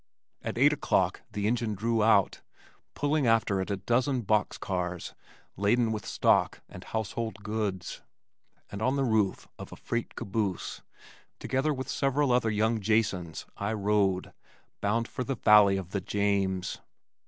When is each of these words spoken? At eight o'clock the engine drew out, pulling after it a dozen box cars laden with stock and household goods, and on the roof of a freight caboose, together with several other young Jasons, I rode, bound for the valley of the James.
At 0.41 0.57
eight 0.57 0.73
o'clock 0.73 1.21
the 1.31 1.45
engine 1.45 1.75
drew 1.75 2.01
out, 2.01 2.41
pulling 2.95 3.27
after 3.27 3.61
it 3.61 3.69
a 3.69 3.77
dozen 3.77 4.21
box 4.23 4.57
cars 4.57 5.13
laden 5.55 5.91
with 5.91 6.07
stock 6.07 6.61
and 6.67 6.83
household 6.85 7.43
goods, 7.43 8.01
and 8.71 8.81
on 8.81 8.95
the 8.95 9.03
roof 9.03 9.47
of 9.59 9.71
a 9.71 9.75
freight 9.75 10.15
caboose, 10.15 10.81
together 11.37 11.71
with 11.71 11.87
several 11.87 12.31
other 12.31 12.49
young 12.49 12.79
Jasons, 12.81 13.45
I 13.57 13.73
rode, 13.73 14.33
bound 14.81 15.07
for 15.07 15.23
the 15.23 15.35
valley 15.35 15.77
of 15.77 15.91
the 15.91 16.01
James. 16.01 16.79